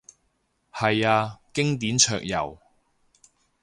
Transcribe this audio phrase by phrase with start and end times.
[0.73, 2.57] 係啊，經典桌遊